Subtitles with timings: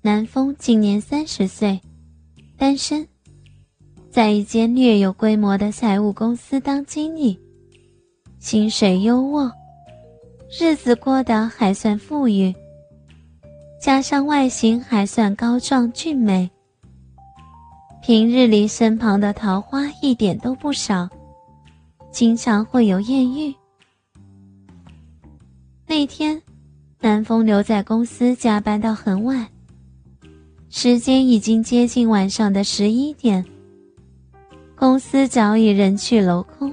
[0.00, 1.80] 南风今年三十岁，
[2.56, 3.06] 单身，
[4.10, 7.38] 在一间略有规模的财务公司当经理，
[8.38, 9.50] 薪水优渥，
[10.60, 12.54] 日子过得还算富裕。
[13.80, 16.48] 加上外形还算高壮俊美，
[18.00, 21.08] 平日里身旁的桃花一点都不少，
[22.12, 23.52] 经常会有艳遇。
[25.86, 26.40] 那天，
[27.00, 29.46] 南风留在公司加班到很晚。
[30.70, 33.44] 时间已经接近晚上的十一点，
[34.76, 36.72] 公司早已人去楼空，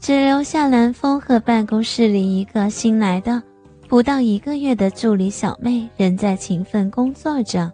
[0.00, 3.40] 只留下南风和办公室里一个新来的、
[3.88, 7.72] 不到一个月的助理小妹仍在勤奋工作着。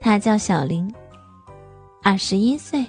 [0.00, 0.92] 她叫小林，
[2.02, 2.86] 二十一岁，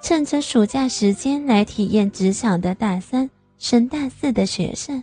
[0.00, 5.02] 趁着暑假时间来体验职场的大三升大四的学生。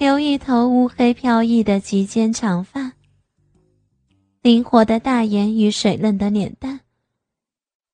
[0.00, 2.94] 留一头乌黑飘逸的及肩长发，
[4.40, 6.80] 灵活的大眼与水嫩的脸蛋，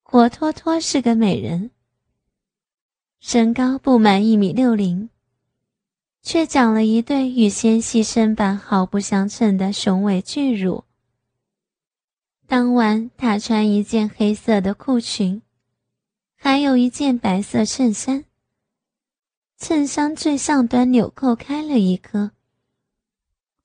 [0.05, 1.73] 活脱脱是个美人。
[3.19, 5.11] 身高不满一米六零，
[6.23, 10.85] 却长了一对与纤细身板毫不相称的雄伟巨乳。
[12.47, 15.43] 当晚，她穿一件黑色的裤裙，
[16.37, 18.26] 还有一件白色衬衫。
[19.59, 22.31] 衬衫最上端纽扣开了一颗，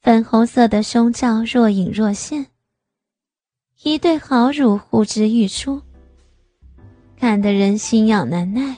[0.02, 2.48] 粉红色的胸罩若隐若现，
[3.84, 5.82] 一对好乳呼之欲出，
[7.18, 8.78] 看得人心痒难耐。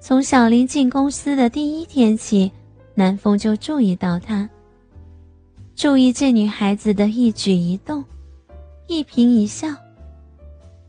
[0.00, 2.50] 从小林进公司的第一天起，
[2.94, 4.48] 南风就注意到她，
[5.76, 8.02] 注意这女孩子的一举一动，
[8.86, 9.68] 一颦一笑。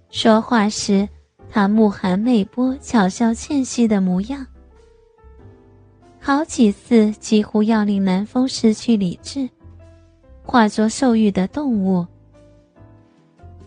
[0.10, 1.08] 说话时。
[1.54, 4.48] 他目含媚波、巧笑倩兮的模样，
[6.18, 9.50] 好几次几乎要令南风失去理智，
[10.44, 12.08] 化作兽欲的动物。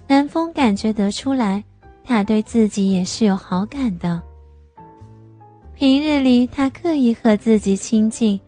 [0.06, 1.62] 南风感觉得出来，
[2.02, 4.22] 他对自己也是有好感的。
[5.74, 8.40] 平日里，他刻意和自己亲近，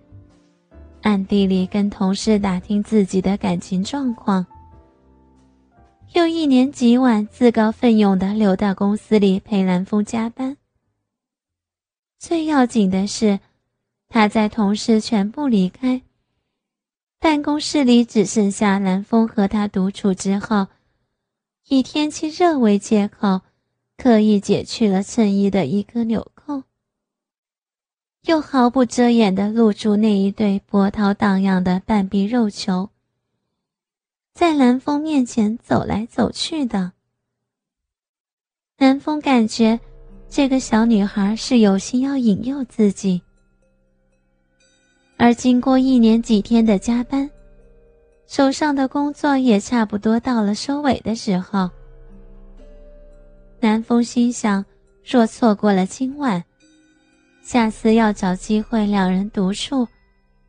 [1.03, 4.47] 暗地里跟同事打听自己的感情状况。
[6.13, 10.57] 又一年几晚，自告奋勇的留到公司里陪南风加班。
[12.19, 13.41] 最要紧的是，
[14.09, 16.01] 他在同事全部离开，
[17.19, 20.69] 办公室里只剩下南风和他独处之后，
[21.69, 23.43] 以天气热为借口，
[23.99, 26.63] 刻意解去了衬衣的一个纽扣，
[28.23, 32.89] 又毫不遮掩的露出那一对波涛荡漾的半臂肉球。
[34.37, 36.93] 在南风面前走来走去的，
[38.77, 39.81] 南风感觉
[40.29, 43.23] 这个小女孩是有心要引诱自己。
[45.17, 47.31] 而经过一年几天的加班，
[48.27, 51.71] 手上的工作也差不多到了收尾的时候。
[53.59, 54.63] 南风心想，
[55.03, 56.45] 若错过了今晚，
[57.43, 59.89] 下次要找机会两人独处，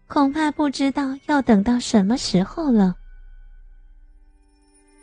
[0.08, 2.94] 恐怕不知道要等到什么时候了。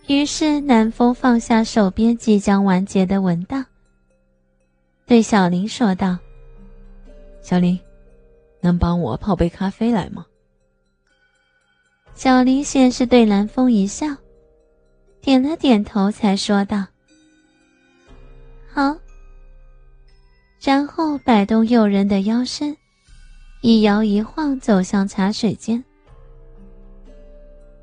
[0.07, 3.65] 于是，南风放下手边即将完结的文档，
[5.07, 6.19] 对小林说道
[7.41, 7.79] ：“小林，
[8.61, 10.27] 能帮我泡杯咖啡来吗？”
[12.15, 14.07] 小林先是对南风一笑，
[15.23, 16.85] 点了点头，才说道
[18.71, 18.95] ：“好。”
[20.61, 22.77] 然后摆动诱人的腰身，
[23.63, 25.83] 一摇一晃走向茶水间。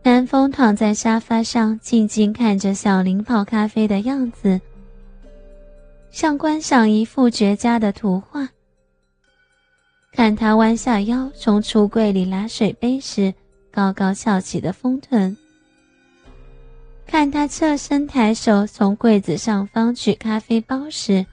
[0.03, 4.59] 南风躺在沙发上，静静看着小林泡咖啡的样子，
[6.09, 8.50] 像观赏一幅绝佳的图画。
[10.12, 13.31] 看他弯下腰从橱柜里拿水杯时，
[13.72, 15.35] 高高翘起的丰臀；
[17.06, 21.25] 看他侧身抬手从柜子上方取咖啡包时，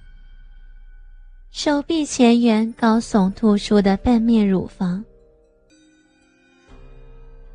[1.50, 5.03] 手臂前缘高耸突出的半面乳房。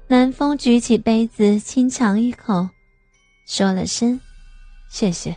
[0.07, 2.69] 南风举起杯子，轻尝一口，
[3.47, 4.19] 说了声
[4.91, 5.35] “谢谢”，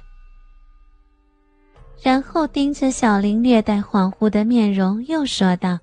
[2.02, 5.78] 然后盯着小林略带恍惚的面容，又说道：“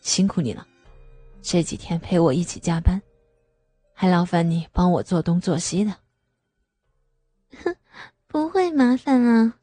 [0.00, 0.66] 辛苦你了，
[1.42, 3.02] 这几天陪我一起加班，
[3.92, 5.94] 还劳烦你帮我做东做西的。
[7.62, 7.76] ”“哼，
[8.28, 9.58] 不会麻烦啊。”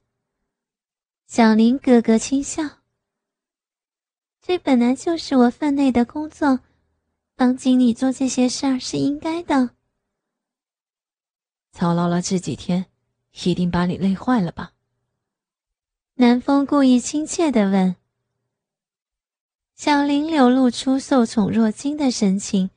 [1.27, 2.61] 小林咯咯轻笑
[4.43, 6.59] ，“这本来就是我分内的工作。”
[7.41, 9.71] 帮经理做这些事儿是应该的。
[11.71, 12.85] 操劳了这几天，
[13.43, 14.73] 一定把你累坏了吧？
[16.13, 17.95] 南风故意亲切的问。
[19.73, 22.69] 小林流露出受宠若惊的神情，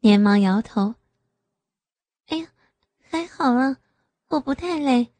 [0.00, 0.94] 连忙摇头
[2.28, 2.48] ：“哎呀，
[3.10, 3.76] 还好啊，
[4.28, 5.12] 我不太累。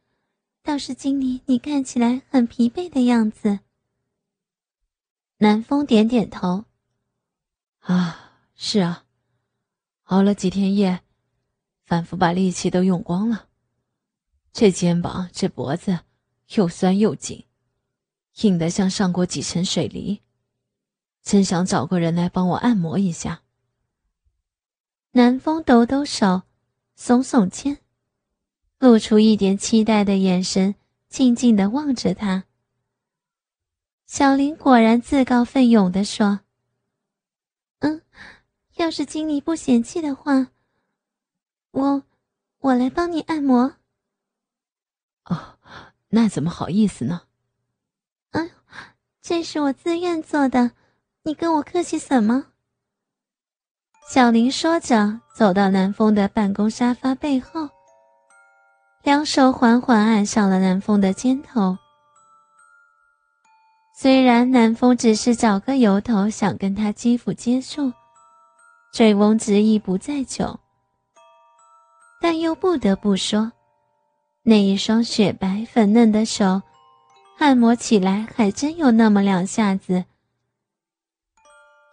[0.63, 3.59] 倒是经理，你看起来很疲惫的样子。”
[5.37, 6.65] 南风点点头
[7.85, 8.28] ：“啊，
[8.61, 9.05] 是啊，
[10.07, 11.05] 熬了几天夜，
[11.85, 13.47] 仿佛把力气都用光了。
[14.53, 16.01] 这肩膀，这脖子，
[16.57, 17.45] 又酸又紧，
[18.41, 20.23] 硬得像上过几层水泥。”
[21.23, 23.43] 真想找个人来帮我按摩一下。
[25.13, 26.43] 南风抖抖手，
[26.99, 27.79] 耸耸肩，
[28.81, 30.75] 露出一点期待的眼神，
[31.09, 32.45] 静静的望着他。
[34.05, 36.41] 小林果然自告奋勇的说：“，
[38.79, 40.49] 要是经理不嫌弃的话，
[41.73, 42.03] 我，
[42.61, 43.75] 我来帮你按摩。”
[45.27, 45.59] 哦，
[46.09, 47.23] 那怎么好意思呢？
[48.31, 48.51] 嗯，
[49.21, 50.71] 这是我自愿做的。
[51.25, 52.47] 你跟我客气什么？
[54.09, 57.69] 小林说着，走到南风的办公沙发背后，
[59.03, 61.77] 两手缓缓按上了南风的肩头。
[63.95, 67.93] 虽然南风只是找个由头想跟他肌肤接触，
[68.93, 70.59] 醉翁之意不在酒，
[72.21, 73.53] 但又不得不说，
[74.43, 76.63] 那一双雪白粉嫩的手，
[77.39, 80.05] 按摩起来还真有那么两下子。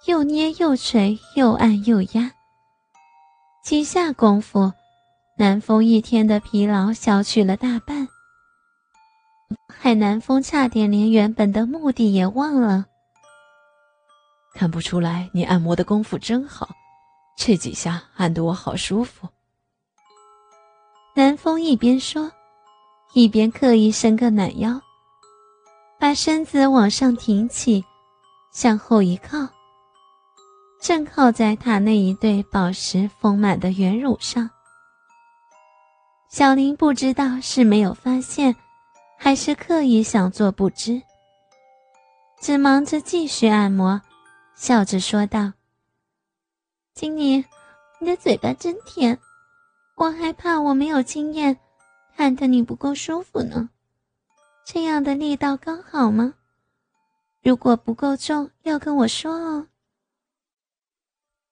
[0.06, 2.32] 又捏又捶，又按又压。
[3.64, 4.72] 几下功夫，
[5.38, 8.08] 南风一天的疲劳消去了大半，
[9.68, 12.86] 害南风差点连原本的目的也忘了。
[14.54, 16.70] 看不出来，你按摩的功夫真好，
[17.36, 19.28] 这几下按得我好舒服。
[21.16, 22.32] 南风一边说，
[23.14, 24.82] 一边刻意伸个懒腰，
[26.00, 27.84] 把身子往上挺起，
[28.52, 29.48] 向后一靠。
[30.82, 34.50] 正靠在他那一对宝石丰满的圆乳上，
[36.30, 38.56] 小林不知道是没有发现，
[39.18, 41.02] 还是刻意想做不知，
[42.40, 44.00] 只忙着继续按摩，
[44.54, 45.54] 笑着说道
[46.96, 47.44] ：“经理，
[48.00, 49.20] 你的嘴巴真甜，
[49.98, 51.60] 我害怕我没有经验，
[52.16, 53.70] 看得你不够舒服呢。
[54.66, 56.36] 这样的力道刚好吗？
[57.44, 59.68] 如果不够重，要跟我说哦。”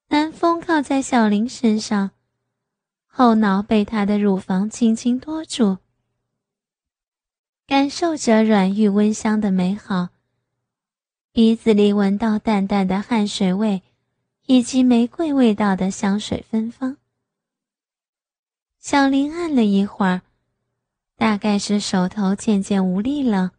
[0.08, 2.12] 南风靠在小林身上，
[3.06, 5.80] 后脑被他的乳房轻轻托住，
[7.68, 10.08] 感受着软玉温香的美好，
[11.34, 13.84] 鼻子里闻到淡淡的汗水味，
[14.46, 16.98] 以及玫瑰味道的香水芬芳。
[18.80, 20.22] 小林按了一会儿，
[21.16, 23.54] 大概是手头渐渐无力了，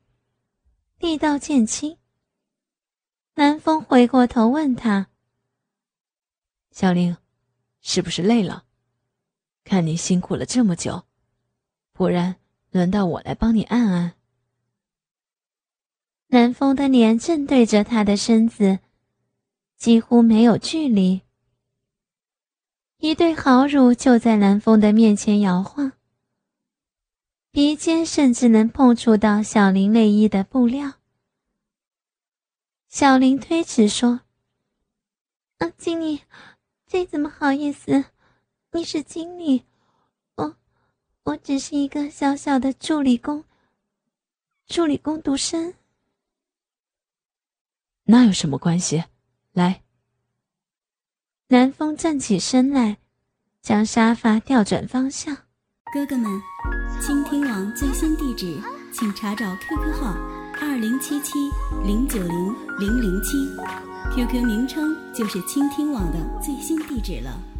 [0.98, 1.96] 力道渐轻。
[3.34, 5.08] 南风回过头问他。
[6.70, 7.16] 小玲，
[7.80, 8.64] 是不是累了？
[9.64, 11.04] 看你辛苦了这么久，
[11.92, 12.36] 不然
[12.70, 14.14] 轮到我来帮你按按。
[16.26, 18.80] 南风的脸正对着他的身子，
[19.84, 21.20] 几乎没有距离，
[23.00, 25.92] 一对好乳就在南风的面前摇晃，
[27.50, 30.94] 鼻尖甚至能碰触到小林内衣的布料。
[32.88, 34.22] 小林推辞说
[35.60, 36.22] ：“啊，经理。”
[36.88, 38.06] 这怎么好意思？
[38.72, 39.64] 你是经理，
[40.36, 40.56] 我
[41.24, 43.44] 我只是一个小小的助理工。
[44.64, 45.74] 助理工读生，
[48.04, 49.04] 那有什么关系？
[49.54, 49.80] 来。
[51.48, 52.98] 南风站起身来，
[53.62, 55.34] 将沙发调转方向。
[55.92, 56.28] 哥哥们，
[57.00, 58.60] 倾听网最新地址，
[58.92, 60.12] 请查找 QQ 号
[60.60, 61.38] 二零七七
[61.86, 63.38] 零九零零零七。
[64.14, 67.53] QQ 名称就是倾听网的最新地址了。